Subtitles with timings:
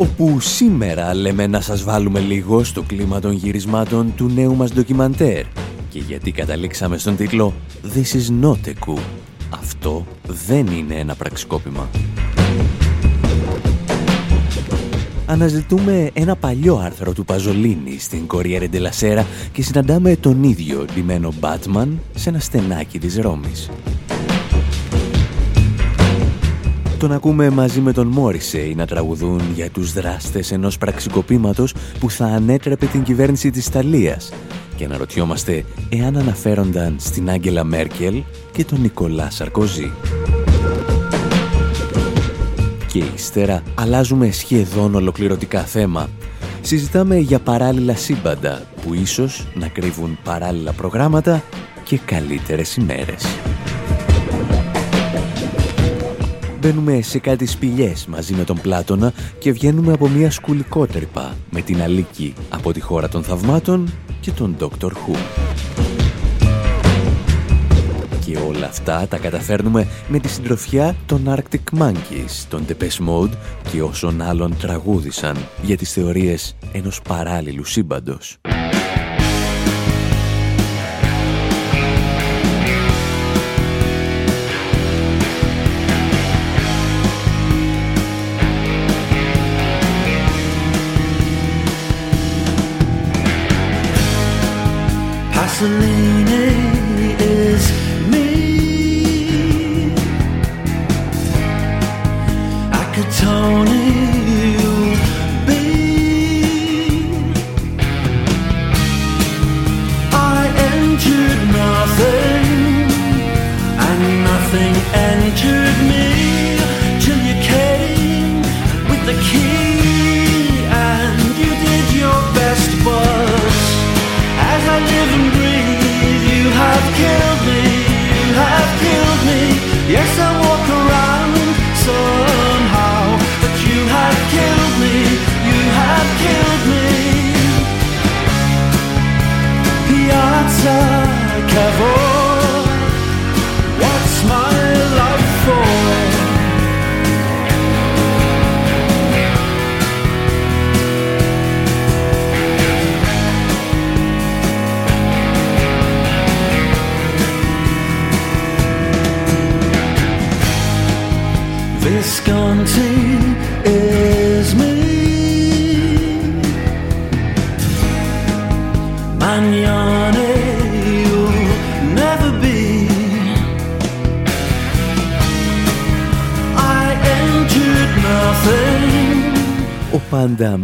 [0.00, 5.44] Όπου σήμερα λέμε να σας βάλουμε λίγο στο κλίμα των γυρισμάτων του νέου μας ντοκιμαντέρ
[5.88, 7.52] και γιατί καταλήξαμε στον τίτλο
[7.94, 9.00] «This is not a coup».
[9.50, 11.88] Αυτό δεν είναι ένα πραξικόπημα.
[15.26, 21.88] Αναζητούμε ένα παλιό άρθρο του Παζολίνη στην Κοριέρε Ντελασέρα και συναντάμε τον ίδιο ντυμένο Batman
[22.14, 23.70] σε ένα στενάκι της Ρώμης.
[27.00, 32.24] Τον ακούμε μαζί με τον Μόρισεϊ να τραγουδούν για τους δράστες ενός πραξικοπήματος που θα
[32.24, 34.32] ανέτρεπε την κυβέρνηση της Ιταλίας
[34.76, 39.92] και αναρωτιόμαστε εάν αναφέρονταν στην Άγγελα Μέρκελ και τον Νικολά Σαρκοζή.
[42.86, 46.08] Και ύστερα αλλάζουμε σχεδόν ολοκληρωτικά θέμα.
[46.60, 51.42] Συζητάμε για παράλληλα σύμπαντα που ίσως να κρύβουν παράλληλα προγράμματα
[51.84, 53.24] και καλύτερες ημέρες.
[56.60, 61.82] Μπαίνουμε σε κάτι σπηλιές μαζί με τον Πλάτωνα και βγαίνουμε από μια σκουλικότρυπα με την
[61.82, 64.86] Αλίκη από τη χώρα των θαυμάτων και τον Dr.
[64.86, 65.16] Who.
[68.26, 73.32] Και όλα αυτά τα καταφέρνουμε με τη συντροφιά των Arctic Monkeys, των Depeche Mode
[73.72, 78.38] και όσων άλλων τραγούδισαν για τις θεωρίες ενός παράλληλου σύμπαντος.
[95.60, 95.99] for me.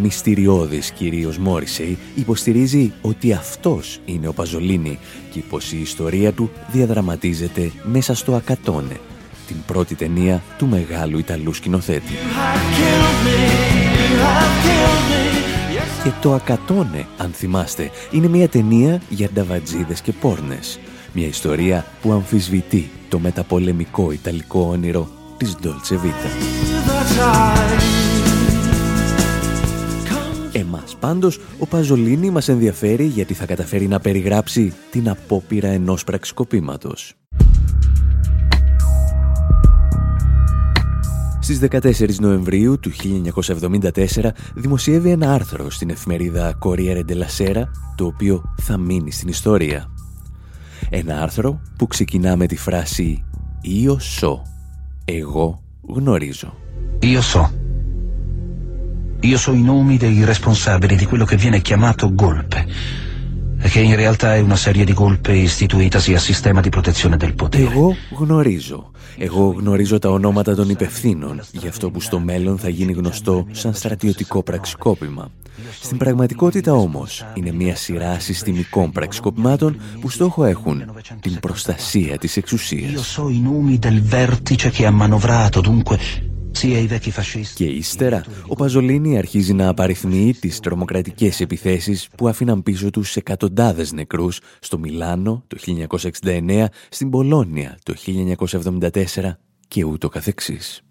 [0.07, 4.99] Μυστηριώδης κυρίως Μόρισεϊ υποστηρίζει ότι αυτός είναι ο Παζολίνη
[5.31, 9.01] και πως η ιστορία του διαδραματίζεται μέσα στο Ακατόνε,
[9.47, 12.13] την πρώτη ταινία του μεγάλου Ιταλού σκηνοθέτη.
[16.03, 20.79] Και το Ακατόνε, αν θυμάστε, είναι μια ταινία για νταβατζίδες και πόρνες.
[21.13, 26.31] Μια ιστορία που αμφισβητεί το μεταπολεμικό Ιταλικό όνειρο της Dolce Vita.
[30.87, 37.15] Εμάς πάντως, ο Παζολίνη μας ενδιαφέρει γιατί θα καταφέρει να περιγράψει την απόπειρα ενός πραξικοπήματος.
[41.41, 47.63] Στις 14 Νοεμβρίου του 1974 δημοσιεύει ένα άρθρο στην εφημερίδα Corriere della Sera,
[47.97, 49.91] το οποίο θα μείνει στην ιστορία.
[50.91, 53.25] Ένα άρθρο που ξεκινά με τη φράση
[53.65, 54.41] «Io so»,
[55.05, 56.55] «Εγώ γνωρίζω».
[57.03, 57.66] «Io so».
[59.27, 62.65] Io so i nomi dei responsabili di quello che viene chiamato golpe
[63.69, 67.65] che in realtà è una serie di colpe istituitasi a sistema di protezione del potere.
[67.65, 68.91] Εγώ γνωρίζω.
[69.19, 73.75] Εγώ γνωρίζω τα ονόματα των υπευθύνων για αυτό που στο μέλλον θα γίνει γνωστό σαν
[73.75, 75.31] στρατιωτικό πραξικόπημα.
[75.81, 80.83] Στην πραγματικότητα όμως είναι μια σειρά συστημικών πραξικοπημάτων που στόχο έχουν
[81.21, 83.19] την προστασία της εξουσίας.
[87.55, 93.93] Και ύστερα, ο Παζολίνη αρχίζει να απαριθμεί τις τρομοκρατικές επιθέσεις που άφηναν πίσω τους εκατοντάδες
[93.93, 95.57] νεκρούς στο Μιλάνο το
[96.23, 98.91] 1969, στην Πολόνια το 1974
[99.69, 100.83] και ούτω καθεξής.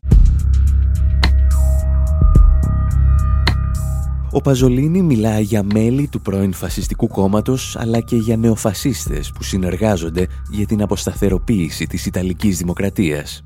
[4.32, 10.28] Ο Παζολίνη μιλάει για μέλη του πρώην φασιστικού κόμματος αλλά και για νεοφασίστες που συνεργάζονται
[10.52, 13.44] για την αποσταθεροποίηση της Ιταλικής Δημοκρατίας.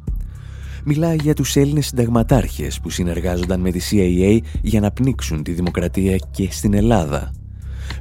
[0.85, 6.15] Μιλάει για τους Έλληνες συνταγματάρχες που συνεργάζονταν με τη CIA για να πνίξουν τη δημοκρατία
[6.31, 7.31] και στην Ελλάδα.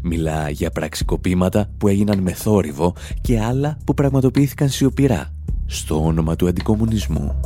[0.03, 5.33] Μιλά για πραξικοπήματα που έγιναν με θόρυβο και άλλα που πραγματοποιήθηκαν σιωπηρά
[5.67, 7.41] στο όνομα του αντικομουνισμού.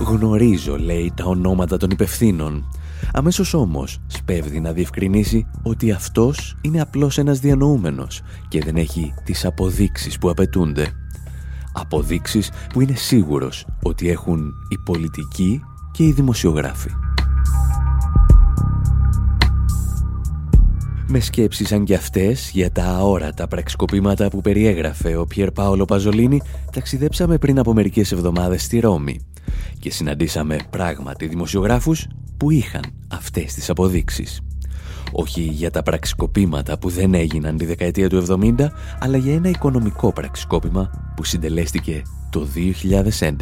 [0.00, 2.64] Γνωρίζω, λέει, τα ονόματα των υπευθύνων.
[3.12, 9.44] Αμέσως όμως σπέβδει να διευκρινίσει ότι αυτός είναι απλώς ένας διανοούμενος και δεν έχει τις
[9.44, 10.92] αποδείξεις που απαιτούνται.
[11.80, 16.90] Αποδείξεις που είναι σίγουρος ότι έχουν οι πολιτικοί και οι δημοσιογράφοι.
[21.06, 26.40] Με σκέψεις σαν και αυτές για τα αόρατα πραξικοπήματα που περιέγραφε ο Πιερ Πάολο Παζολίνη,
[26.72, 29.20] ταξιδέψαμε πριν από μερικές εβδομάδες στη Ρώμη
[29.78, 34.40] και συναντήσαμε πράγματι δημοσιογράφους που είχαν αυτές τις αποδείξεις.
[35.12, 38.54] Όχι για τα πραξικοπήματα που δεν έγιναν τη δεκαετία του 70,
[39.00, 43.34] αλλά για ένα οικονομικό πραξικόπημα που συντελέστηκε το 2011.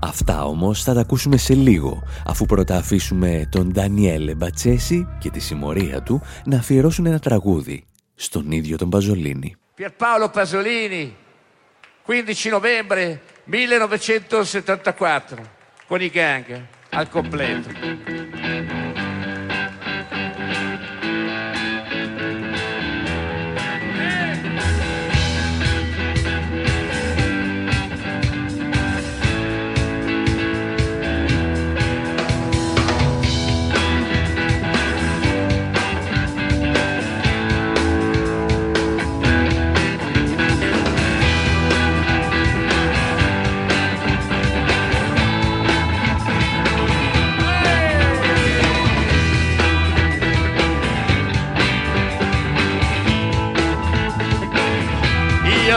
[0.00, 5.40] Αυτά όμως θα τα ακούσουμε σε λίγο, αφού πρώτα αφήσουμε τον Ντανιέλε Μπατσέση και τη
[5.40, 7.84] συμμορία του να αφιερώσουν ένα τραγούδι
[8.14, 9.56] στον ίδιο τον Παζολίνη.
[9.78, 11.16] Pierpaolo Pasolini,
[12.06, 15.50] 15 novembre 1974,
[15.88, 16.44] con i gang
[16.92, 17.70] al completo.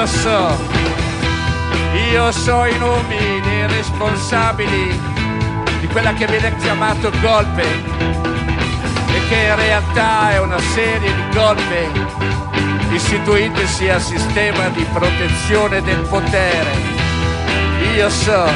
[0.05, 0.55] Io so,
[2.11, 4.95] io so i nomi dei responsabili
[5.79, 11.89] di quella che viene chiamato golpe e che in realtà è una serie di golpe
[12.91, 16.69] istituitesi a sistema di protezione del potere.
[17.95, 18.47] Io so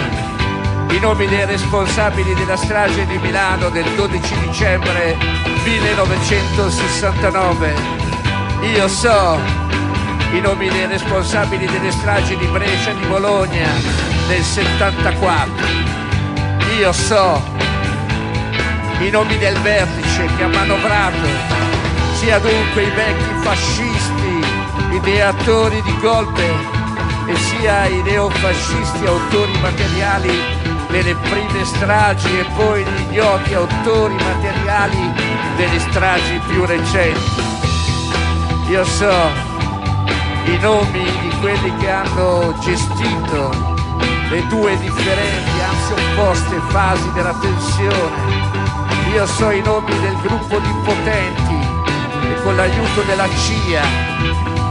[0.92, 5.18] i nomi dei responsabili della strage di Milano del 12 dicembre
[5.64, 7.74] 1969.
[8.62, 9.59] Io so
[10.32, 13.68] i nomi dei responsabili delle stragi di Brescia e di Bologna
[14.28, 15.68] nel 74.
[16.78, 17.42] Io so
[19.00, 21.28] i nomi del vertice che ha manovrato
[22.14, 24.44] sia dunque i vecchi fascisti,
[24.92, 26.78] ideatori di golpe,
[27.26, 30.32] e sia i neofascisti autori materiali
[30.90, 35.14] delle prime stragi e poi gli idioti autori materiali
[35.56, 37.48] delle stragi più recenti.
[38.70, 39.49] Io so
[40.46, 43.78] i nomi di quelli che hanno gestito
[44.30, 48.48] le due differenti, anzi opposte fasi della tensione.
[49.14, 51.68] Io so i nomi del gruppo di potenti
[52.22, 53.82] e con l'aiuto della CIA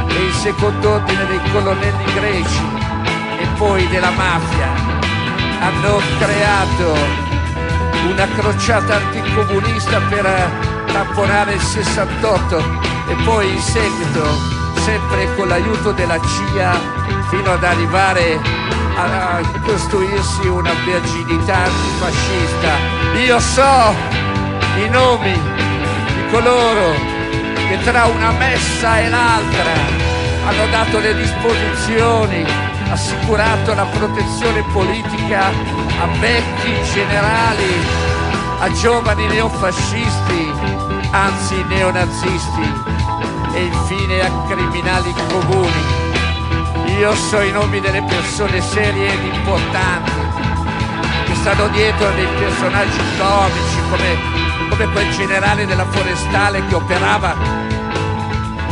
[0.07, 2.67] e in secondo ordine dei colonnelli greci
[3.41, 4.69] e poi della mafia
[5.61, 6.95] hanno creato
[8.09, 10.51] una crociata anticomunista per
[10.93, 12.59] tamponare il 68
[13.09, 14.58] e poi in seguito
[14.89, 16.73] sempre con l'aiuto della CIA
[17.29, 18.41] fino ad arrivare
[18.97, 22.73] a costruirsi una virginità antifascista.
[23.27, 23.95] Io so
[24.83, 26.95] i nomi di coloro
[27.69, 29.73] che tra una messa e l'altra
[30.47, 32.47] hanno dato le disposizioni,
[32.91, 37.87] assicurato la protezione politica a vecchi generali,
[38.61, 40.53] a giovani neofascisti,
[41.11, 42.98] anzi neonazisti
[43.55, 45.83] e infine a criminali comuni.
[46.99, 50.11] Io so i nomi delle persone serie ed importanti
[51.27, 57.69] che stanno dietro dei personaggi comici come, come quel generale della forestale che operava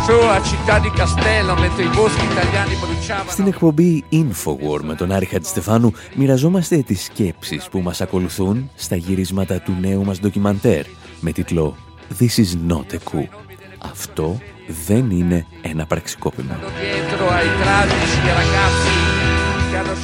[0.07, 3.31] su a Città di Castello mentre i boschi italiani bruciavano.
[3.31, 9.61] Στην εκπομπή Infowar με τον Άρη Χατζηστεφάνου μοιραζόμαστε τις σκέψεις που μας ακολουθούν στα γυρίσματα
[9.61, 10.85] του νέου μας ντοκιμαντέρ
[11.21, 11.77] με τίτλο
[12.19, 13.46] This is not a coup.
[13.91, 14.39] Αυτό
[14.87, 16.59] δεν είναι ένα πραξικόπημα.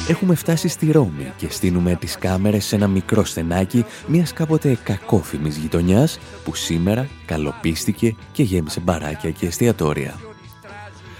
[0.07, 5.57] Έχουμε φτάσει στη Ρώμη και στείλουμε τις κάμερες σε ένα μικρό στενάκι μιας κάποτε κακόφημης
[5.57, 10.19] γειτονιάς που σήμερα καλοπίστηκε και γέμισε μπαράκια και εστιατόρια.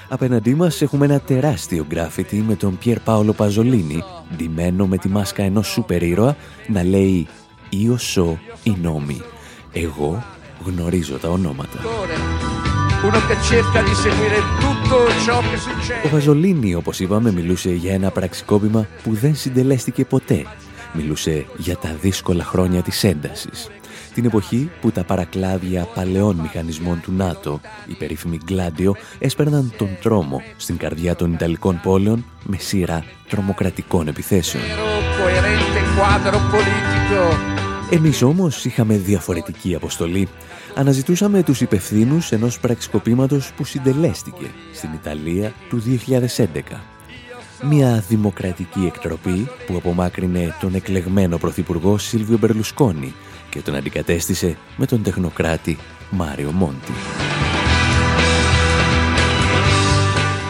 [0.09, 4.03] Απέναντί μας έχουμε ένα τεράστιο γκράφιτι με τον Πιέρ Πάολο Παζολίνη,
[4.35, 6.35] ντυμένο με τη μάσκα ενός σούπερ ήρωα,
[6.67, 7.27] να λέει
[7.71, 9.21] «Io so i nomi».
[9.73, 10.23] Εγώ
[10.65, 11.79] γνωρίζω τα ονόματα.
[16.05, 20.45] Ο Βαζολίνη, όπως είπαμε, μιλούσε για ένα πραξικόπημα που δεν συντελέστηκε ποτέ.
[20.93, 23.69] Μιλούσε για τα δύσκολα χρόνια της έντασης.
[24.13, 30.41] Την εποχή που τα παρακλάδια παλαιών μηχανισμών του ΝΑΤΟ, η περίφημη Γκλάντιο, έσπερναν τον τρόμο
[30.57, 34.63] στην καρδιά των Ιταλικών πόλεων με σειρά τρομοκρατικών επιθέσεων.
[37.93, 40.27] Εμείς όμως είχαμε διαφορετική αποστολή.
[40.75, 45.83] Αναζητούσαμε τους υπευθύνους ενός πραξικοπήματος που συντελέστηκε στην Ιταλία του
[46.37, 46.81] 2011.
[47.69, 53.13] Μια δημοκρατική εκτροπή που απομάκρυνε τον εκλεγμένο πρωθυπουργό Σίλβιο Μπερλουσκόνη
[53.49, 55.77] και τον αντικατέστησε με τον τεχνοκράτη
[56.09, 56.91] Μάριο Μόντι.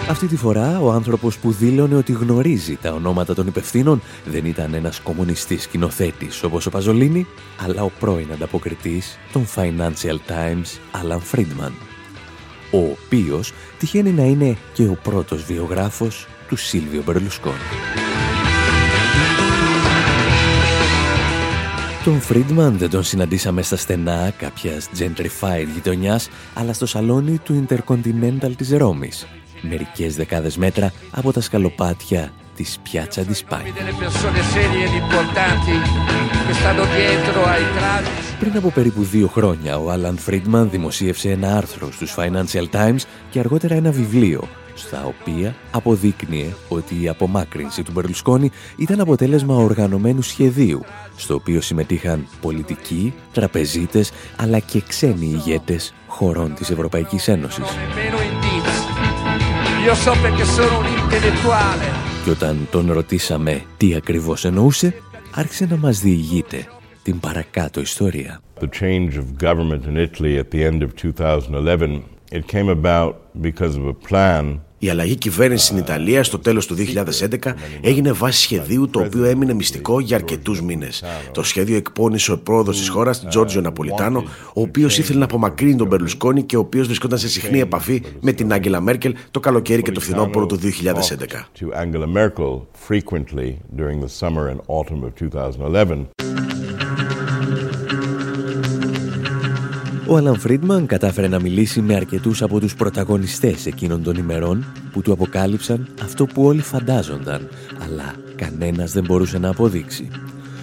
[0.10, 4.74] Αυτή τη φορά ο άνθρωπος που δήλωνε ότι γνωρίζει τα ονόματα των υπευθύνων δεν ήταν
[4.74, 7.28] ένας κομμουνιστής σκηνοθέτης όπως ο Παζολίνη,
[7.66, 11.72] αλλά ο πρώην ανταποκριτής των Financial Times, Alan Friedman,
[12.72, 17.56] ο οποίος τυχαίνει να είναι και ο πρώτος βιογράφος του Σίλβιο Μπερλουσκόνη.
[22.04, 28.52] Τον Φρίντμαν δεν τον συναντήσαμε στα στενά κάποιας gentrified γειτονιάς, αλλά στο σαλόνι του Intercontinental
[28.58, 29.28] της Ρώμης,
[29.64, 33.56] μερικές δεκάδες μέτρα από τα σκαλοπάτια της Πιάτσα di
[38.40, 43.40] Πριν από περίπου δύο χρόνια, ο Άλαν Φρίντμαν δημοσίευσε ένα άρθρο στους Financial Times και
[43.40, 50.84] αργότερα ένα βιβλίο, στα οποία αποδείκνυε ότι η απομάκρυνση του Μπερλουσκόνη ήταν αποτέλεσμα οργανωμένου σχεδίου,
[51.16, 57.68] στο οποίο συμμετείχαν πολιτικοί, τραπεζίτες, αλλά και ξένοι ηγέτες χωρών της Ευρωπαϊκής Ένωσης.
[59.86, 61.86] Io so perché sono un intellettuale.
[62.24, 64.94] Και όταν τον ρωτήσαμε τι ακριβώς εννοούσε,
[65.32, 66.66] άρχισε να μας διηγείται
[67.04, 68.42] την παρακάτω ιστορία.
[68.60, 73.76] The change of government in Italy at the end of 2011, it came about because
[73.76, 76.76] of a plan η αλλαγή κυβέρνησης στην Ιταλία στο τέλος του
[77.42, 81.04] 2011 έγινε βάση σχεδίου το οποίο έμεινε μυστικό για αρκετούς μήνες.
[81.32, 84.24] Το σχέδιο εκπώνησε ο πρόοδο της χώρας, Τζόρτζιο Ναπολιτάνο,
[84.54, 88.32] ο οποίος ήθελε να απομακρύνει τον Μπερλουσκόνη και ο οποίος βρισκόταν σε συχνή επαφή με
[88.32, 90.64] την Άγγελα Μέρκελ το καλοκαίρι και το φθινόπωρο του 2011.
[100.08, 105.02] Ο Αλαν Φρίντμαν κατάφερε να μιλήσει με αρκετούς από τους πρωταγωνιστές εκείνων των ημερών που
[105.02, 107.48] του αποκάλυψαν αυτό που όλοι φαντάζονταν,
[107.84, 110.10] αλλά κανένας δεν μπορούσε να αποδείξει.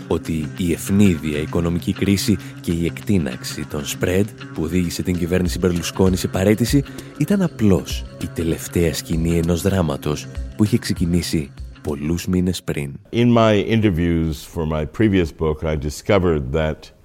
[0.08, 6.16] Ότι η ευνίδια οικονομική κρίση και η εκτίναξη των spread που οδήγησε την κυβέρνηση Μπερλουσκόνη
[6.16, 6.84] σε παρέτηση
[7.18, 11.50] ήταν απλώς η τελευταία σκηνή ενός δράματος που είχε ξεκινήσει
[11.82, 12.92] πολλούς μήνες πριν.
[13.12, 16.99] In my interviews for my previous book I discovered that uh,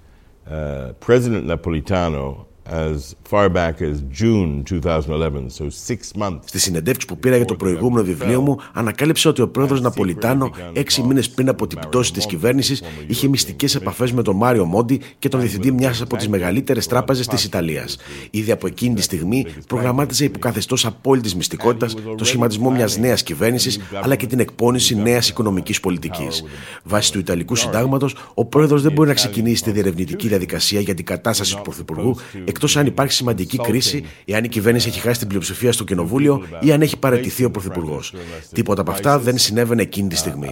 [0.48, 6.40] Uh, President Napolitano as far back as June 2011, so six months.
[6.44, 11.02] Στη συνεντεύξη που πήρα για το προηγούμενο βιβλίο μου, ανακάλυψα ότι ο πρόεδρος Ναπολιτάνο, έξι
[11.02, 15.28] μήνες πριν από την πτώση της κυβέρνησης, είχε μυστικές επαφές με τον Μάριο Μόντι και
[15.28, 17.96] τον διευθυντή μιας από τις μεγαλύτερες τράπεζες της Ιταλίας.
[18.30, 24.14] Ήδη από εκείνη τη στιγμή προγραμμάτιζε υποκαθεστώς απόλυτης μυστικότητας το σχηματισμό μιας νέας κυβέρνησης, αλλά
[24.14, 26.44] και την εκπόνηση νέας οικονομικής πολιτικής.
[26.84, 31.04] Βάσει του Ιταλικού Συντάγματος, ο πρόεδρος δεν μπορεί να ξεκινήσει τη διερευνητική διαδικασία για την
[31.04, 32.16] κατάσταση του Πρωθυπουργού
[32.56, 36.72] εκτός αν υπάρχει σημαντική κρίση, εάν η κυβέρνηση έχει χάσει την πλειοψηφία στο κοινοβούλιο ή
[36.72, 38.14] αν έχει παραιτηθεί ο Πρωθυπουργός.
[38.52, 40.48] Τίποτα από αυτά δεν συνέβαινε εκείνη τη στιγμή.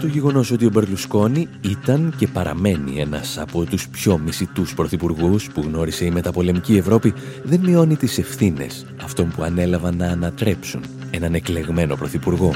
[0.00, 5.60] Το γεγονός ότι ο Μπερλουσκόνη ήταν και παραμένει ένας από τους πιο μισητούς πρωθυπουργούς που
[5.60, 10.82] γνώρισε η μεταπολεμική Ευρώπη δεν μειώνει τις ευθύνες αυτών που ανέλαβαν να ανατρέψουν
[11.14, 12.52] έναν εκλεγμένο πρωθυπουργό.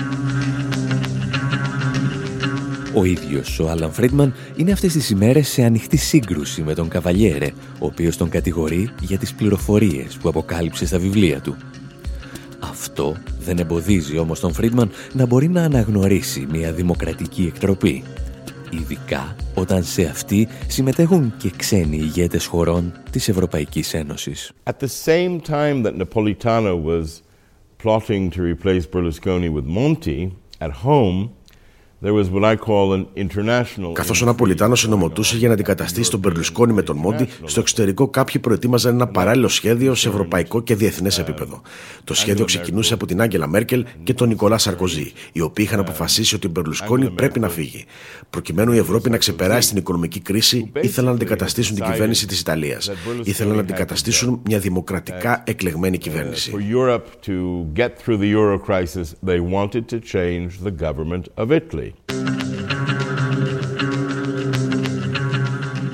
[2.94, 7.46] Ο ίδιος ο Άλαν Φρίντμαν είναι αυτές τις ημέρες σε ανοιχτή σύγκρουση με τον Καβαλιέρε,
[7.78, 11.56] ο οποίος τον κατηγορεί για τις πληροφορίες που αποκάλυψε στα βιβλία του.
[12.58, 18.02] Αυτό δεν εμποδίζει όμως τον Φρίντμαν να μπορεί να αναγνωρίσει μια δημοκρατική εκτροπή.
[18.70, 24.52] Ειδικά όταν σε αυτή συμμετέχουν και ξένοι ηγέτες χωρών της Ευρωπαϊκής Ένωσης.
[24.64, 27.22] At the same time that Napolitano was
[27.78, 31.34] plotting to replace Berlusconi with Monti at home,
[33.92, 38.40] Καθώς ο Ναπολιτάνος συνομωτούσε για να αντικαταστήσει τον Περλουσκόνη με τον Μόντι, στο εξωτερικό κάποιοι
[38.40, 41.62] προετοίμαζαν ένα παράλληλο σχέδιο σε ευρωπαϊκό και διεθνές επίπεδο.
[42.04, 46.34] Το σχέδιο ξεκινούσε από την Άγγελα Μέρκελ και τον Νικολά Σαρκοζή, οι οποίοι είχαν αποφασίσει
[46.34, 47.84] ότι ο Μπερλουσκόνη πρέπει να φύγει.
[48.30, 52.90] Προκειμένου η Ευρώπη να ξεπεράσει την οικονομική κρίση, ήθελαν να αντικαταστήσουν την κυβέρνηση της Ιταλίας.
[53.22, 56.52] Ήθελαν να αντικαταστήσουν μια δημοκρατικά εκλεγμένη κυβέρνηση.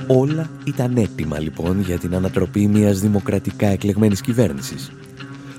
[0.07, 4.93] Όλα ήταν έτοιμα λοιπόν για την ανατροπή μιας δημοκρατικά εκλεγμένης κυβέρνησης.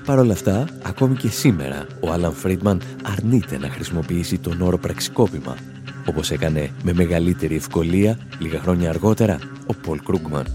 [0.04, 5.56] Παρ' όλα αυτά, ακόμη και σήμερα, ο Άλαν Φρίντμαν αρνείται να χρησιμοποιήσει τον όρο πραξικόπημα,
[6.08, 10.46] όπως έκανε με μεγαλύτερη ευκολία λίγα χρόνια αργότερα ο Πολ Κρούγκμαν.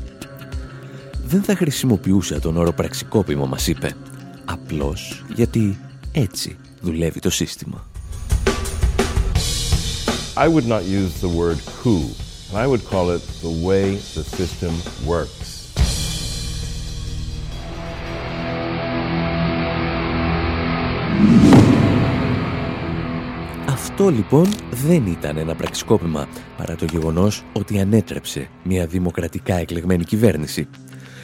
[1.26, 3.94] Δεν θα χρησιμοποιούσα τον όρο πραξικόπημα, μας είπε,
[4.46, 5.78] απλώς γιατί
[6.12, 7.91] έτσι δουλεύει το σύστημα.
[10.38, 12.08] I would not use the word coup.
[12.56, 14.72] I would call it the way the system
[15.06, 15.58] works.
[23.68, 30.68] Αυτό λοιπόν δεν ήταν ένα πραξικόπημα, παρά το γεγονός ότι ανέτρεψε μια δημοκρατικά εκλεγμένη κυβέρνηση.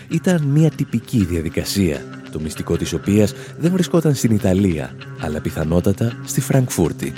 [0.09, 6.41] Ήταν μια τυπική διαδικασία, το μυστικό της οποίας δεν βρισκόταν στην Ιταλία, αλλά πιθανότατα στη
[6.41, 7.13] Φραγκφούρτη.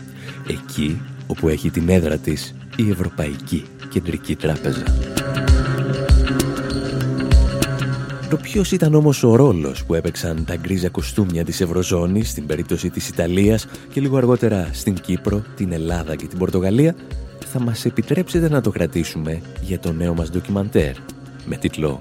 [0.47, 4.83] Εκεί όπου έχει την έδρα της η Ευρωπαϊκή Κεντρική Τράπεζα.
[8.29, 12.89] Το ποιος ήταν όμως ο ρόλος που έπαιξαν τα γκρίζα κοστούμια της Ευρωζώνης στην περίπτωση
[12.89, 16.95] της Ιταλίας και λίγο αργότερα στην Κύπρο, την Ελλάδα και την Πορτογαλία
[17.51, 20.95] θα μας επιτρέψετε να το κρατήσουμε για το νέο μας ντοκιμαντέρ
[21.45, 21.97] με τίτλο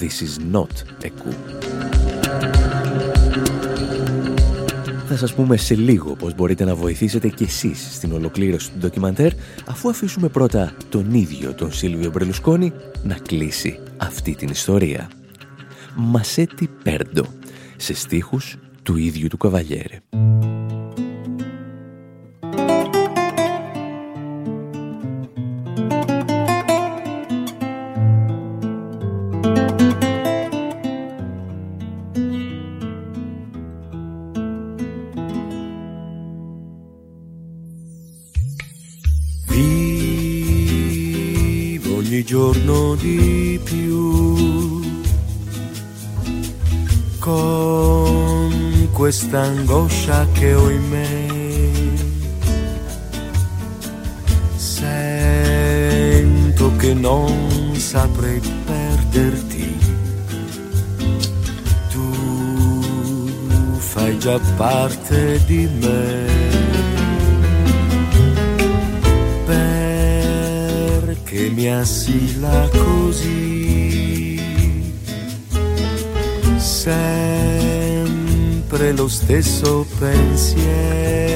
[0.00, 2.75] «This is not a coup».
[5.08, 9.32] Θα σας πούμε σε λίγο πώς μπορείτε να βοηθήσετε κι εσείς στην ολοκλήρωση του ντοκιμαντέρ
[9.66, 15.10] αφού αφήσουμε πρώτα τον ίδιο τον Σίλβιο Μπρελουσκόνη να κλείσει αυτή την ιστορία.
[15.94, 17.24] Μασέτι Πέρντο
[17.76, 20.00] σε στίχους του ίδιου του Καβαλιέρε.
[49.36, 49.85] 难过
[79.42, 81.34] stesso pensiero.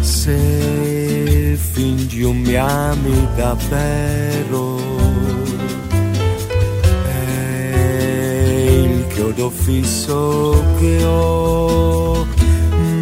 [0.00, 4.76] Se fingi un mi ami davvero,
[7.06, 7.80] è
[8.82, 12.26] il chiodo fisso che ho.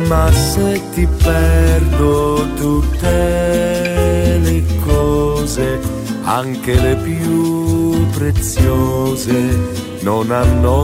[0.06, 5.80] Ma se ti perdo tutte le cose,
[6.22, 10.78] anche le più preziose, non hanno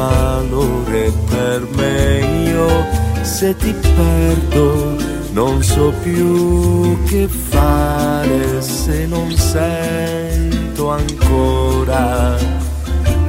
[0.00, 1.96] valore per me.
[2.50, 2.68] Io
[3.22, 4.66] se ti perdo
[5.40, 6.32] non so più
[7.08, 12.04] che fare se non sento ancora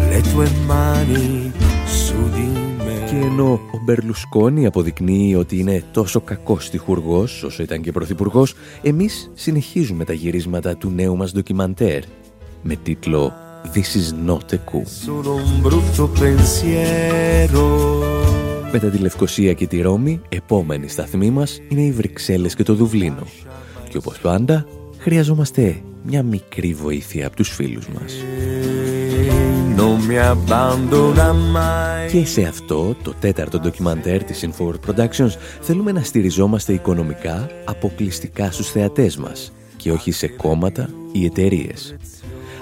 [0.09, 1.51] le tue mani
[1.85, 2.49] su di
[2.85, 2.93] me.
[3.09, 9.31] Και ενώ ο Μπερλουσκόνη αποδεικνύει ότι είναι τόσο κακός στιχουργός όσο ήταν και πρωθυπουργός, εμείς
[9.33, 12.03] συνεχίζουμε τα γυρίσματα του νέου μας ντοκιμαντέρ
[12.61, 13.33] με τίτλο
[13.73, 14.83] This is not a coup.
[18.71, 23.27] Μετά τη Λευκοσία και τη Ρώμη, επόμενη σταθμή μας είναι οι Βρυξέλλες και το Δουβλίνο.
[23.89, 24.65] Και όπως πάντα,
[24.97, 28.13] χρειαζόμαστε μια μικρή βοήθεια από τους φίλους μας.
[32.11, 38.71] Και σε αυτό, το τέταρτο ντοκιμαντέρ της Infor Productions, θέλουμε να στηριζόμαστε οικονομικά αποκλειστικά στους
[38.71, 41.95] θεατές μας και όχι σε κόμματα ή εταιρείες.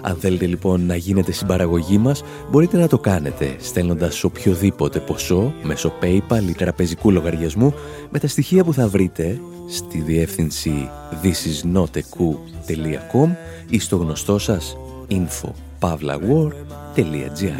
[0.05, 5.93] Αν θέλετε λοιπόν να γίνετε συμπαραγωγή μας, μπορείτε να το κάνετε στέλνοντας οποιοδήποτε ποσό μέσω
[6.01, 7.73] PayPal ή τραπεζικού λογαριασμού
[8.09, 10.89] με τα στοιχεία που θα βρείτε στη διεύθυνση
[11.23, 13.35] thisisnoteku.com
[13.69, 14.77] ή στο γνωστό σας
[15.09, 17.59] info.pavlawar.gr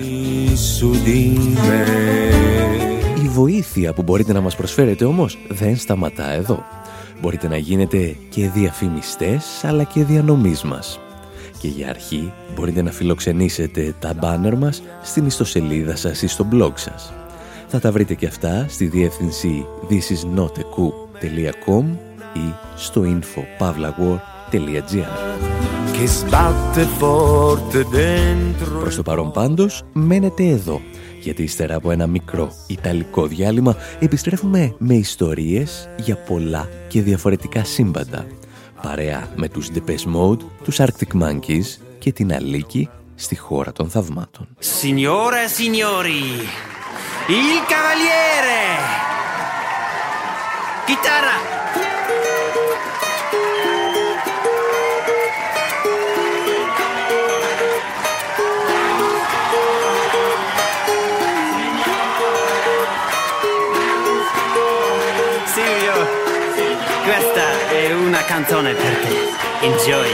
[3.24, 6.64] Η βοήθεια που μπορείτε να μας προσφέρετε όμως δεν σταματά εδώ.
[7.22, 11.00] Μπορείτε να γίνετε και διαφημιστές αλλά και διανομής μας.
[11.64, 16.72] Και για αρχή μπορείτε να φιλοξενήσετε τα μπάνερ μας στην ιστοσελίδα σας ή στο blog
[16.76, 17.14] σας.
[17.68, 21.86] Θα τα βρείτε και αυτά στη διεύθυνση thisisnoteku.com
[22.34, 24.22] ή στο info.pavlawar.gr
[28.80, 30.82] Προς το παρόν πάντως μένετε εδώ
[31.22, 38.26] γιατί ύστερα από ένα μικρό ιταλικό διάλειμμα επιστρέφουμε με ιστορίες για πολλά και διαφορετικά σύμπαντα
[38.84, 44.48] παρέα με τους Depeche Mode, τους Arctic Monkeys και την Αλίκη στη χώρα των θαυμάτων.
[44.82, 46.24] Signore e signori,
[47.40, 48.62] il cavaliere!
[50.86, 51.53] Chitarra!
[68.36, 69.66] Canzone per te.
[69.68, 70.10] Enjoy.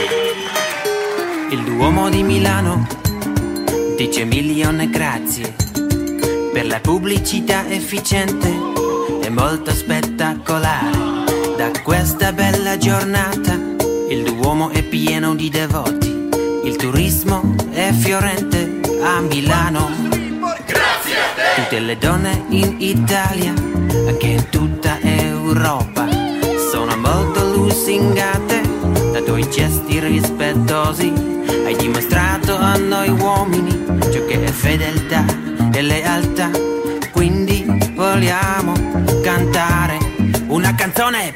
[1.52, 2.86] Il Duomo di Milano
[3.96, 5.54] dice milione grazie
[6.52, 8.52] per la pubblicità efficiente
[9.22, 10.98] e molto spettacolare.
[11.56, 13.54] Da questa bella giornata
[14.10, 16.28] il Duomo è pieno di devoti,
[16.64, 19.88] il turismo è fiorente a Milano.
[21.54, 23.54] Tutte le donne in Italia,
[24.06, 26.06] anche in tutta Europa,
[26.70, 27.39] sono molto
[27.70, 28.62] lusingate
[29.12, 31.12] da tuoi gesti rispettosi.
[31.64, 33.70] Hai dimostrato a noi uomini
[34.12, 35.24] ciò che è fedeltà
[35.72, 36.50] e lealtà.
[37.12, 38.72] Quindi vogliamo
[39.22, 39.98] cantare
[40.48, 41.32] una canzone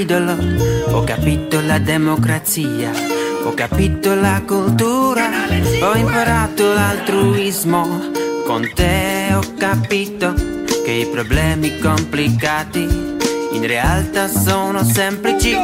[0.00, 0.36] idolo
[0.90, 2.90] ho capito la democrazia,
[3.44, 5.28] ho capito la cultura,
[5.82, 8.10] ho imparato l'altruismo.
[8.44, 10.34] Con te ho capito
[10.84, 12.82] che i problemi complicati
[13.52, 15.54] in realtà sono semplici.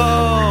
[0.00, 0.49] dó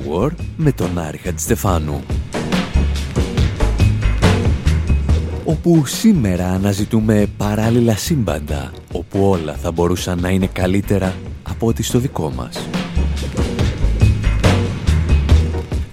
[0.00, 2.00] Infowar με τον Άρη Χατζηστεφάνου.
[5.44, 11.98] Όπου σήμερα αναζητούμε παράλληλα σύμπαντα, όπου όλα θα μπορούσαν να είναι καλύτερα από ό,τι στο
[11.98, 12.68] δικό μας.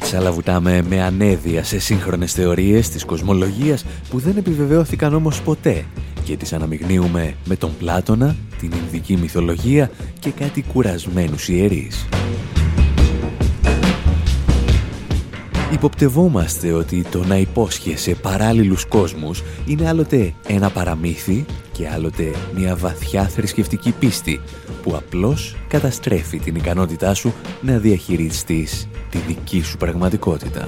[0.03, 5.85] Σαλαβουτάμε με ανέδεια σε σύγχρονες θεωρίες της κοσμολογίας που δεν επιβεβαιώθηκαν όμως ποτέ
[6.23, 12.07] και τις αναμειγνύουμε με τον Πλάτωνα, την Ινδική μυθολογία και κάτι κουρασμένους ιερείς.
[15.71, 23.27] Υποπτευόμαστε ότι το να υπόσχεσαι παράλληλους κόσμους είναι άλλοτε ένα παραμύθι και άλλοτε μια βαθιά
[23.27, 24.39] θρησκευτική πίστη
[24.83, 30.63] που απλώς καταστρέφει την ικανότητά σου να διαχειριστείς τη δική σου πραγματικότητα.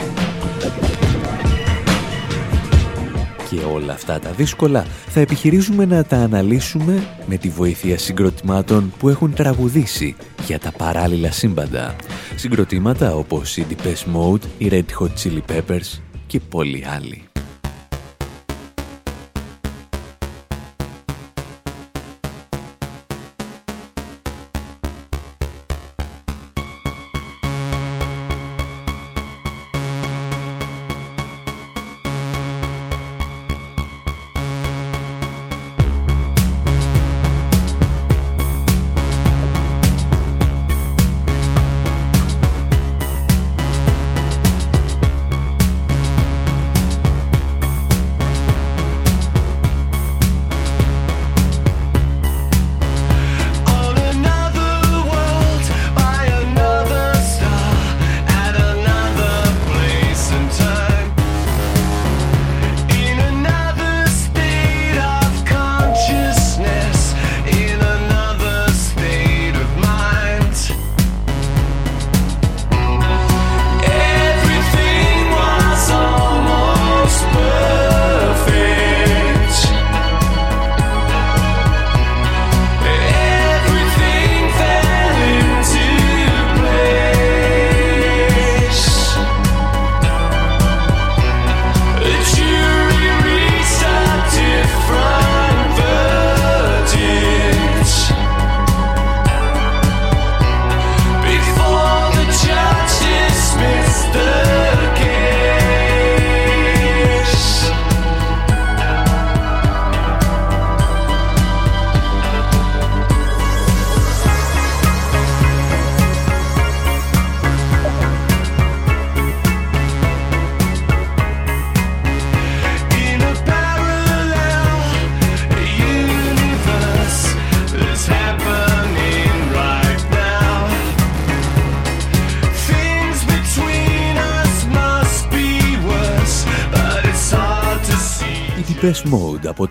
[3.50, 9.10] Και όλα αυτά τα δύσκολα θα επιχειρήσουμε να τα αναλύσουμε με τη βοήθεια συγκροτημάτων που
[9.10, 11.96] έχουν τραγουδήσει για τα παράλληλα σύμπαντα.
[12.36, 17.29] Συγκροτήματα όπως η Depeche Mode, η Red Hot Chili Peppers και πολλοί άλλοι.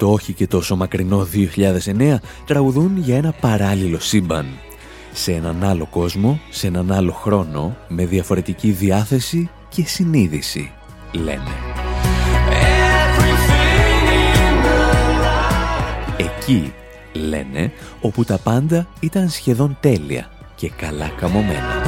[0.08, 1.26] Το όχι και τόσο μακρινό
[1.98, 2.16] 2009
[2.46, 4.46] τραγουδούν για ένα παράλληλο σύμπαν.
[5.12, 10.70] Σε έναν άλλο κόσμο, σε έναν άλλο χρόνο, με διαφορετική διάθεση και συνείδηση,
[11.12, 11.54] λένε.
[16.16, 16.72] Εκεί,
[17.12, 21.87] λένε, όπου τα πάντα ήταν σχεδόν τέλεια και καλά καμωμένα.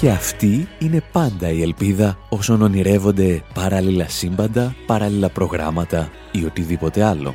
[0.00, 7.34] Και αυτή είναι πάντα η ελπίδα όσων ονειρεύονται παράλληλα σύμπαντα, παράλληλα προγράμματα ή οτιδήποτε άλλο.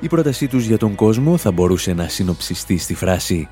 [0.00, 3.48] Η πρότασή τους για τον κόσμο θα μπορούσε να συνοψιστεί στη φράση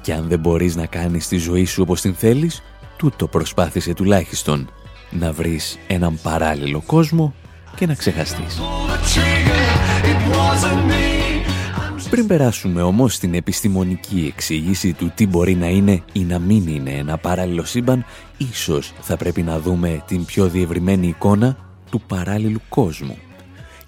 [0.00, 2.62] «Κι αν δεν μπορείς να κάνεις τη ζωή σου όπως την θέλεις,
[2.96, 4.70] τούτο προσπάθησε τουλάχιστον
[5.10, 7.34] να βρεις έναν παράλληλο κόσμο
[7.76, 8.60] και να ξεχαστείς».
[12.14, 16.90] Πριν περάσουμε όμως στην επιστημονική εξήγηση του τι μπορεί να είναι ή να μην είναι
[16.90, 18.04] ένα παράλληλο σύμπαν,
[18.36, 21.56] ίσως θα πρέπει να δούμε την πιο διευρυμένη εικόνα
[21.90, 23.18] του παράλληλου κόσμου.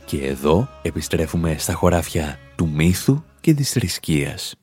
[0.05, 4.55] Και εδώ επιστρέφουμε στα χωράφια του μύθου και της θρησκείας.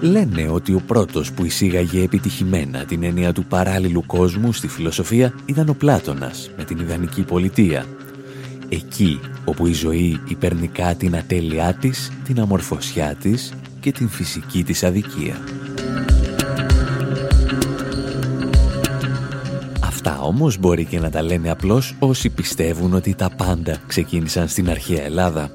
[0.00, 5.68] Λένε ότι ο πρώτος που εισήγαγε επιτυχημένα την έννοια του παράλληλου κόσμου στη φιλοσοφία ήταν
[5.68, 7.86] ο Πλάτωνας με την ιδανική πολιτεία
[8.70, 14.84] εκεί όπου η ζωή υπερνικά την ατέλειά της, την αμορφωσιά της και την φυσική της
[14.84, 15.36] αδικία.
[19.80, 24.70] Αυτά όμως μπορεί και να τα λένε απλώς όσοι πιστεύουν ότι τα πάντα ξεκίνησαν στην
[24.70, 25.50] αρχαία Ελλάδα.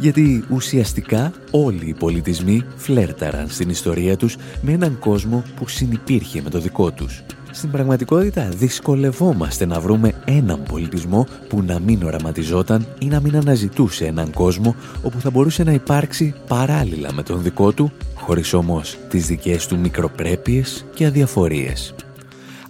[0.00, 6.50] Γιατί ουσιαστικά όλοι οι πολιτισμοί φλέρταραν στην ιστορία τους με έναν κόσμο που συνυπήρχε με
[6.50, 7.22] το δικό τους
[7.56, 14.06] στην πραγματικότητα δυσκολευόμαστε να βρούμε έναν πολιτισμό που να μην οραματιζόταν ή να μην αναζητούσε
[14.06, 19.26] έναν κόσμο όπου θα μπορούσε να υπάρξει παράλληλα με τον δικό του, χωρίς όμως τις
[19.26, 21.94] δικές του μικροπρέπειες και αδιαφορίες.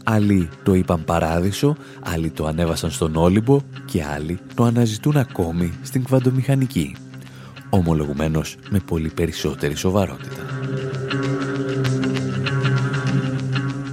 [0.04, 6.04] Άλλοι το είπαν παράδεισο, άλλοι το ανέβασαν στον Όλυμπο και άλλοι το αναζητούν ακόμη στην
[6.04, 6.96] κβαντομηχανική.
[7.76, 10.44] Ομολογουμένως με πολύ περισσότερη σοβαρότητα.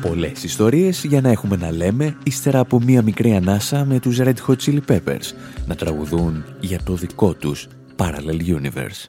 [0.02, 4.36] Πολλές ιστορίες για να έχουμε να λέμε ύστερα από μία μικρή ανάσα με τους Red
[4.48, 5.34] Hot Chili Peppers
[5.68, 7.68] να τραγουδούν για το δικό τους
[7.98, 9.06] Parallel Universe.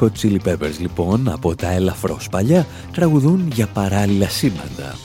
[0.00, 4.96] Hot Chili Peppers λοιπόν από τα ελαφρώς παλιά τραγουδούν για παράλληλα σύμπαντα.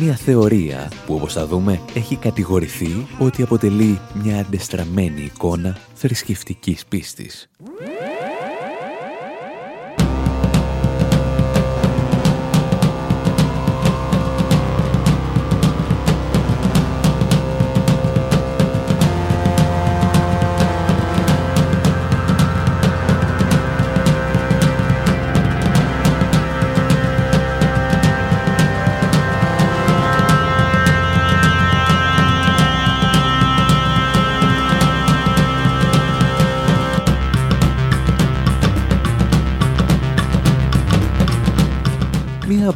[0.00, 7.48] Μια θεωρία που όπως θα δούμε έχει κατηγορηθεί ότι αποτελεί μια αντεστραμμένη εικόνα θρησκευτικής πίστης.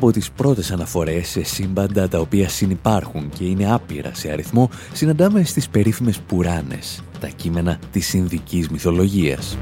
[0.06, 5.44] Από τις πρώτες αναφορές σε σύμπαντα τα οποία συνυπάρχουν και είναι άπειρα σε αριθμό, συναντάμε
[5.44, 9.58] στις περίφημες Πουράνες, τα κείμενα της Ινδικής μυθολογίας.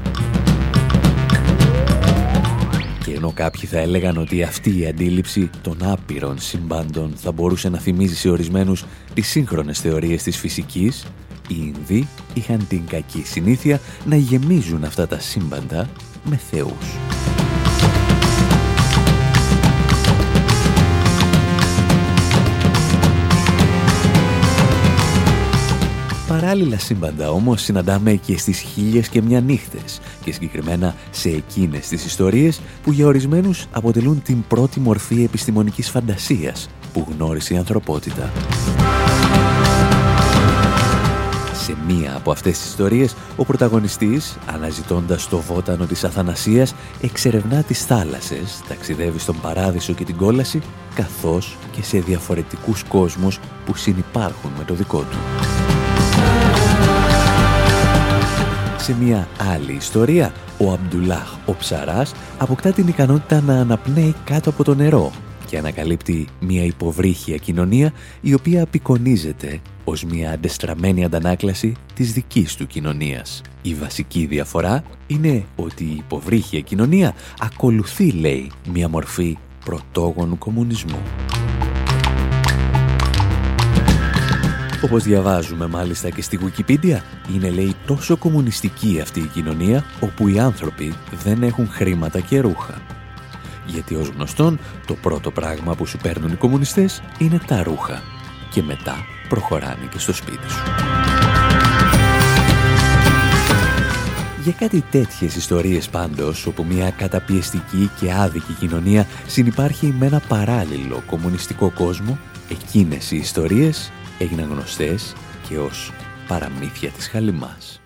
[3.05, 7.77] Και ενώ κάποιοι θα έλεγαν ότι αυτή η αντίληψη των άπειρων συμπάντων θα μπορούσε να
[7.77, 11.05] θυμίζει σε ορισμένους τις σύγχρονες θεωρίες της φυσικής,
[11.47, 15.89] οι Ινδοί είχαν την κακή συνήθεια να γεμίζουν αυτά τα σύμπαντα
[16.23, 17.44] με θεούς.
[26.41, 32.05] Παράλληλα σύμπαντα όμως συναντάμε και στις χίλιες και μια νύχτες και συγκεκριμένα σε εκείνες τις
[32.05, 38.31] ιστορίες που για ορισμένους αποτελούν την πρώτη μορφή επιστημονικής φαντασίας που γνώρισε η ανθρωπότητα.
[41.53, 47.85] Σε μία από αυτές τις ιστορίες, ο πρωταγωνιστής, αναζητώντας το βότανο της Αθανασίας, εξερευνά τις
[47.85, 50.61] θάλασσες, ταξιδεύει στον παράδεισο και την κόλαση,
[50.95, 55.17] καθώς και σε διαφορετικούς κόσμους που συνυπάρχουν με το δικό του.
[58.85, 64.63] Σε μια άλλη ιστορία, ο Αμπτουλάχ, ο ψαράς, αποκτά την ικανότητα να αναπνέει κάτω από
[64.63, 65.11] το νερό
[65.45, 72.67] και ανακαλύπτει μια υποβρύχια κοινωνία η οποία απεικονίζεται ως μια αντεστραμμένη αντανάκλαση της δικής του
[72.67, 73.41] κοινωνίας.
[73.61, 80.99] Η βασική διαφορά είναι ότι η υποβρύχια κοινωνία ακολουθεί, λέει, μια μορφή πρωτόγονου κομμουνισμού.
[84.85, 86.97] Όπως διαβάζουμε μάλιστα και στη Wikipedia,
[87.33, 92.81] είναι λέει τόσο κομμουνιστική αυτή η κοινωνία όπου οι άνθρωποι δεν έχουν χρήματα και ρούχα.
[93.65, 98.01] Γιατί ως γνωστόν το πρώτο πράγμα που σου παίρνουν οι κομμουνιστές είναι τα ρούχα
[98.51, 98.95] και μετά
[99.29, 100.63] προχωράνε και στο σπίτι σου.
[104.43, 111.03] Για κάτι τέτοιες ιστορίες πάντως, όπου μια καταπιεστική και άδικη κοινωνία συνυπάρχει με ένα παράλληλο
[111.05, 112.17] κομμουνιστικό κόσμο,
[112.49, 115.13] εκείνες οι ιστορίες έγιναν γνωστές
[115.47, 115.91] και ως
[116.27, 117.79] παραμύθια της Χαλιμάς.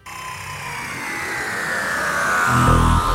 [2.48, 3.10] Αρκετά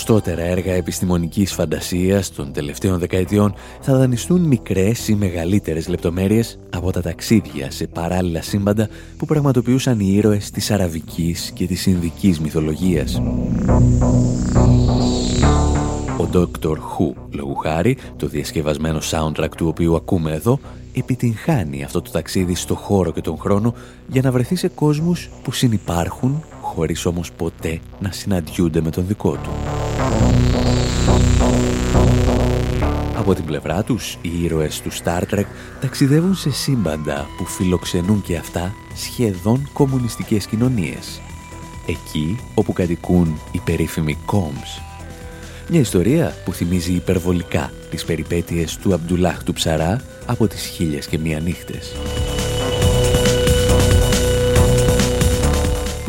[0.00, 7.02] γνωστότερα έργα επιστημονικής φαντασίας των τελευταίων δεκαετιών θα δανειστούν μικρές ή μεγαλύτερες λεπτομέρειες από τα
[7.02, 13.22] ταξίδια σε παράλληλα σύμπαντα που πραγματοποιούσαν οι ήρωες της αραβικής και της ινδικής μυθολογίας.
[16.18, 16.68] Ο Dr.
[16.68, 20.58] Who, λόγου χάρη, το διασκευασμένο soundtrack του οποίου ακούμε εδώ,
[20.94, 23.74] επιτυγχάνει αυτό το ταξίδι στο χώρο και τον χρόνο
[24.08, 29.32] για να βρεθεί σε κόσμους που συνυπάρχουν χωρίς όμως ποτέ να συναντιούνται με τον δικό
[29.32, 29.50] του.
[33.14, 35.44] Από την πλευρά τους, οι ήρωες του Star Trek
[35.80, 41.20] ταξιδεύουν σε σύμπαντα που φιλοξενούν και αυτά σχεδόν κομμουνιστικές κοινωνίες.
[41.86, 44.82] Εκεί όπου κατοικούν οι περίφημοι Combs.
[45.68, 51.18] Μια ιστορία που θυμίζει υπερβολικά τις περιπέτειες του Αμπτουλάχ του Ψαρά από τις χίλιες και
[51.18, 51.92] μία νύχτες.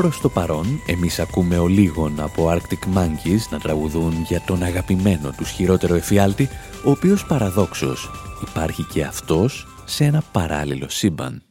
[0.01, 5.31] Προς το παρόν, εμείς ακούμε ο λίγων από Arctic Monkeys να τραγουδούν για τον αγαπημένο
[5.37, 6.49] τους χειρότερο εφιάλτη,
[6.85, 8.11] ο οποίος παραδόξως
[8.49, 11.50] υπάρχει και αυτός σε ένα παράλληλο σύμπαν.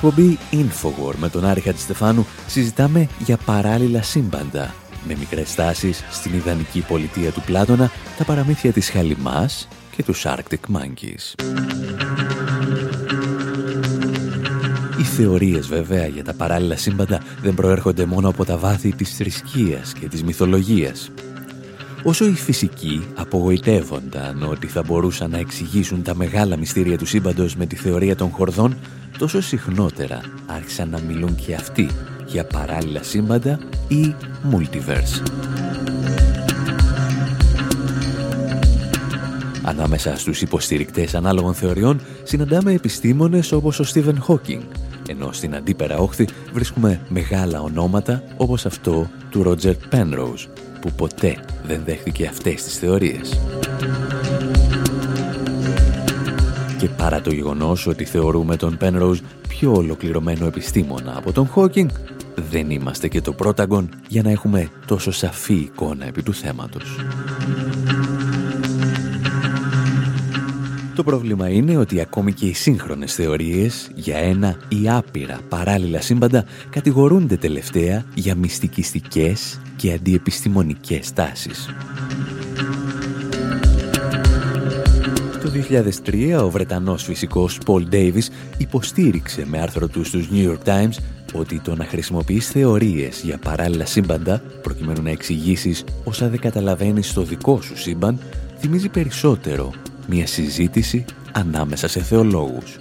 [0.00, 4.74] Εκπομπή Infowar με τον Άρη Χατζηστεφάνου συζητάμε για παράλληλα σύμπαντα
[5.06, 10.76] με μικρές στάσεις στην ιδανική πολιτεία του Πλάτωνα, τα παραμύθια της Χαλιμάς και τους Arctic
[10.76, 11.34] Monkeys.
[15.02, 20.08] θεωρίες βέβαια για τα παράλληλα σύμπαντα δεν προέρχονται μόνο από τα βάθη της θρησκείας και
[20.08, 21.10] της μυθολογίας.
[22.02, 27.66] Όσο οι φυσικοί απογοητεύονταν ότι θα μπορούσαν να εξηγήσουν τα μεγάλα μυστήρια του σύμπαντος με
[27.66, 28.76] τη θεωρία των χορδών,
[29.18, 31.90] τόσο συχνότερα άρχισαν να μιλούν και αυτοί
[32.26, 33.58] για παράλληλα σύμπαντα
[33.88, 34.14] ή
[34.52, 35.22] multiverse.
[39.62, 44.62] Ανάμεσα στους υποστηρικτές ανάλογων θεωριών συναντάμε επιστήμονες όπως ο Στίβεν Χόκινγκ,
[45.08, 50.44] ενώ στην αντίπερα όχθη βρίσκουμε μεγάλα ονόματα όπως αυτό του Ρότζερ Πένροουζ,
[50.80, 53.40] που ποτέ δεν δέχθηκε αυτές τις θεωρίες.
[56.78, 59.18] Και παρά το γεγονός ότι θεωρούμε τον Πένροουζ
[59.48, 61.88] πιο ολοκληρωμένο επιστήμονα από τον Χόκινγκ,
[62.50, 66.96] δεν είμαστε και το πρόταγκον για να έχουμε τόσο σαφή εικόνα επί του θέματος.
[70.94, 76.44] Το πρόβλημα είναι ότι ακόμη και οι σύγχρονες θεωρίες για ένα ή άπειρα παράλληλα σύμπαντα
[76.70, 81.68] κατηγορούνται τελευταία για μυστικιστικές και αντιεπιστημονικές τάσεις.
[85.48, 85.54] Το
[86.10, 88.26] 2003 ο Βρετανός φυσικός Paul Davis
[88.58, 90.96] υποστήριξε με άρθρο του στους New York Times
[91.32, 97.22] ότι το να χρησιμοποιείς θεωρίες για παράλληλα σύμπαντα προκειμένου να εξηγήσεις όσα δεν καταλαβαίνεις στο
[97.22, 98.18] δικό σου σύμπαν
[98.58, 99.72] θυμίζει περισσότερο
[100.06, 102.78] μια συζήτηση ανάμεσα σε θεολόγους.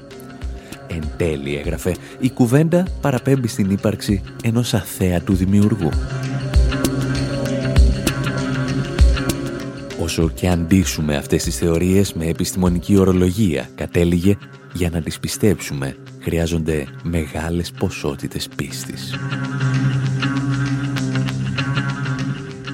[0.87, 5.89] Εν τέλει έγραφε, η κουβέντα παραπέμπει στην ύπαρξη ενός αθέατου δημιουργού.
[10.07, 14.37] Όσο και αντίσουμε αυτές τις θεωρίες με επιστημονική ορολογία, κατέληγε,
[14.73, 19.15] για να τις πιστέψουμε, χρειάζονται μεγάλες ποσότητες πίστης.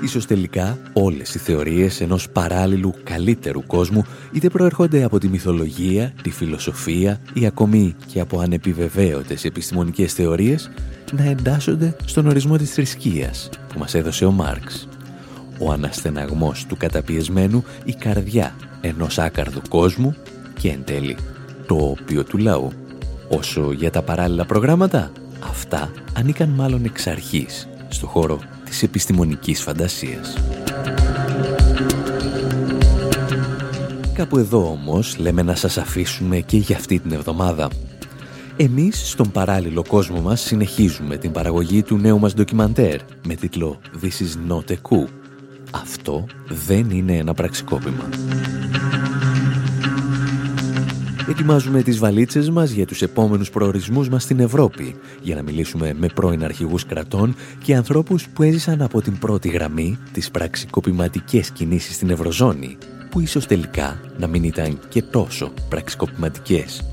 [0.03, 6.29] Ίσως τελικά όλες οι θεωρίες ενός παράλληλου καλύτερου κόσμου είτε προέρχονται από τη μυθολογία, τη
[6.31, 10.71] φιλοσοφία ή ακόμη και από ανεπιβεβαίωτες επιστημονικές θεωρίες
[11.11, 14.87] να εντάσσονται στον ορισμό της θρησκείας που μας έδωσε ο Μάρξ.
[15.59, 20.15] Ο αναστεναγμός του καταπιεσμένου, η καρδιά ενός άκαρδου κόσμου
[20.59, 21.17] και εν τέλει
[21.67, 22.71] το όπιο του λαού.
[23.29, 25.11] Όσο για τα παράλληλα προγράμματα,
[25.49, 30.37] αυτά ανήκαν μάλλον εξ αρχής στο χώρο της επιστημονικής φαντασίας.
[34.13, 37.69] Κάπου εδώ όμως λέμε να σας αφήσουμε και για αυτή την εβδομάδα.
[38.57, 44.05] Εμείς στον παράλληλο κόσμο μας συνεχίζουμε την παραγωγή του νέου μας ντοκιμαντέρ με τίτλο «This
[44.05, 45.22] is not a coup».
[45.73, 48.09] Αυτό δεν είναι ένα πραξικόπημα.
[51.29, 56.07] Ετοιμάζουμε τις βαλίτσες μας για τους επόμενους προορισμούς μας στην Ευρώπη για να μιλήσουμε με
[56.07, 62.09] πρώην αρχηγούς κρατών και ανθρώπους που έζησαν από την πρώτη γραμμή τις πραξικοπηματικές κινήσεις στην
[62.09, 62.77] Ευρωζώνη
[63.09, 66.83] που ίσως τελικά να μην ήταν και τόσο πραξικοπηματικές.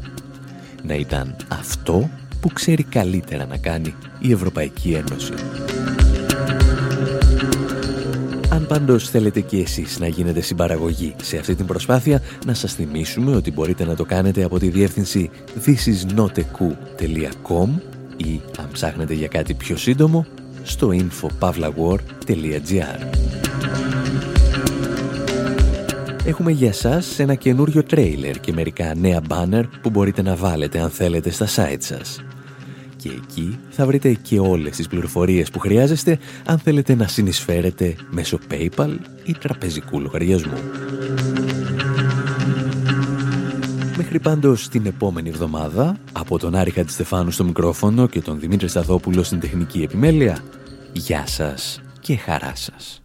[0.83, 2.11] Να ήταν αυτό
[2.41, 5.33] που ξέρει καλύτερα να κάνει η Ευρωπαϊκή Ένωση.
[8.71, 13.53] Πάντως θέλετε και εσείς να γίνετε συμπαραγωγή σε αυτή την προσπάθεια, να σας θυμίσουμε ότι
[13.53, 15.31] μπορείτε να το κάνετε από τη διεύθυνση
[15.65, 17.69] thisisnoteku.com
[18.17, 20.27] ή αν ψάχνετε για κάτι πιο σύντομο,
[20.63, 22.99] στο infopavlawar.gr
[26.25, 30.91] Έχουμε για σας ένα καινούριο τρέιλερ και μερικά νέα μπάνερ που μπορείτε να βάλετε αν
[30.91, 32.21] θέλετε στα site σας
[33.01, 38.39] και εκεί θα βρείτε και όλες τις πληροφορίες που χρειάζεστε αν θέλετε να συνεισφέρετε μέσω
[38.51, 40.59] PayPal ή τραπεζικού λογαριασμού.
[43.97, 49.23] Μέχρι πάντως την επόμενη εβδομάδα, από τον Άρη Χατζηστεφάνου στο μικρόφωνο και τον Δημήτρη Σταθόπουλο
[49.23, 50.39] στην τεχνική επιμέλεια,
[50.93, 53.03] γεια σας και χαρά σας.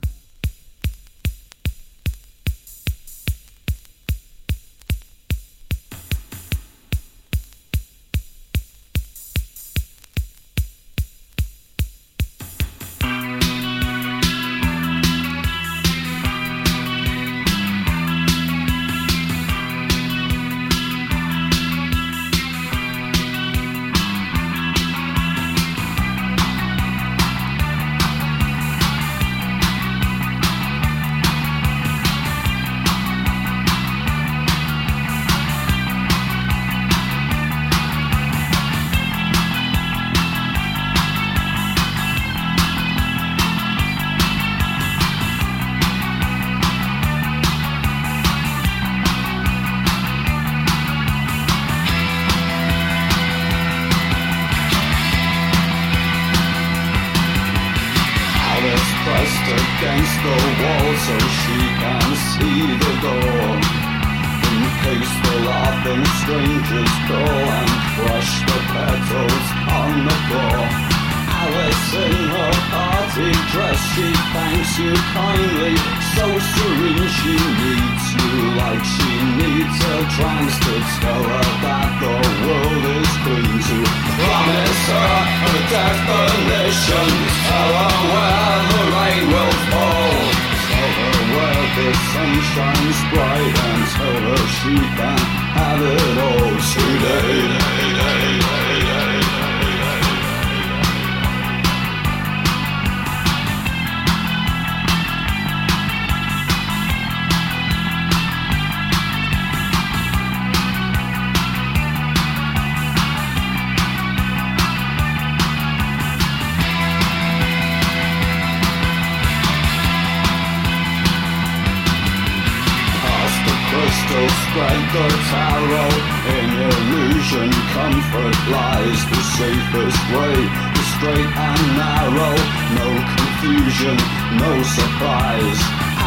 [124.23, 125.91] Spread the tarot.
[126.35, 130.37] In illusion comfort lies the safest way.
[130.75, 132.35] The straight and narrow
[132.79, 133.97] No confusion,
[134.39, 135.59] no surprise.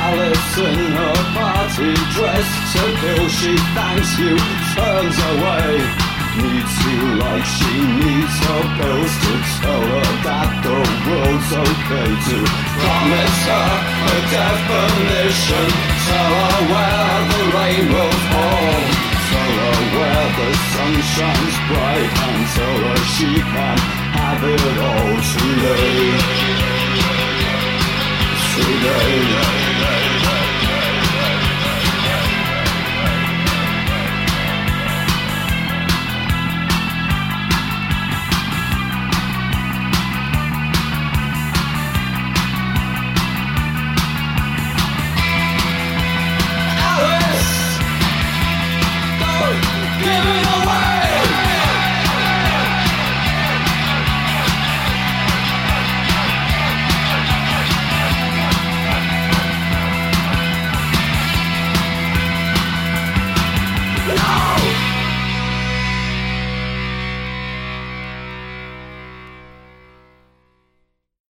[0.09, 4.35] Alice in her party dress To kill she thanks you,
[4.73, 6.09] turns away.
[6.39, 10.79] Needs you like she needs her pills To tell her that the
[11.09, 12.39] world's okay To
[12.79, 13.71] promise her
[14.07, 16.21] a definition so
[16.61, 17.85] aware the rain
[20.39, 22.11] the sun shines bright.
[22.29, 23.79] Until her she can
[24.17, 26.09] have it all today,